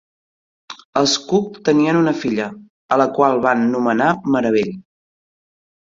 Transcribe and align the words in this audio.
Els 1.01 1.11
Cook 1.31 1.59
tenien 1.69 1.99
una 2.01 2.15
filla, 2.23 2.47
a 2.95 2.99
la 3.03 3.07
qual 3.19 3.39
van 3.47 3.69
nomenar 3.77 4.09
Marabell. 4.37 4.77